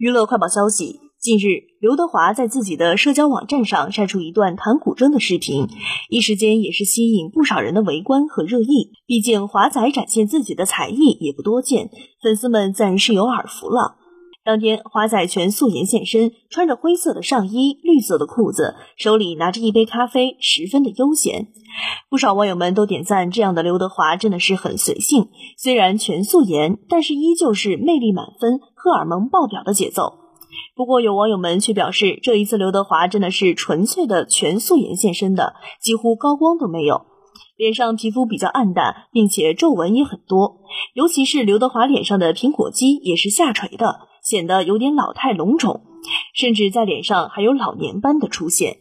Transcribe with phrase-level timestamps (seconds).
[0.00, 5.68] 娱乐快报消息：近日，刘德华在自己的社交网站上晒出一段弹古筝的视频，
[6.08, 8.92] 一时间也是吸引不少人的围观和热议。
[9.04, 11.90] 毕竟华仔展现自己的才艺也不多见，
[12.22, 13.98] 粉丝们自然是有耳福了。
[14.50, 21.46] 当天，华仔全素颜现身，穿着灰色的上衣、绿色的裤子，手里拿着一杯咖啡，十分的悠闲。
[22.08, 25.28] 不少网友们都点赞，这样的刘德华真的是很随性。
[25.56, 30.14] 虽然全素颜，但是依旧是魅力满分、荷尔蒙爆表的节奏。
[30.74, 37.02] 不过，有网友们却表示，这一次刘德华真的是纯粹的全素颜现身的，几乎高光都没有，
[37.56, 40.56] 脸上皮肤比较暗淡，并且皱纹也很多，
[40.94, 44.09] 尤其是刘德华脸上的苹果肌也是下垂的。
[44.22, 45.82] 显得有点老态龙钟，
[46.34, 48.78] 甚至在脸上还有老年斑的出现。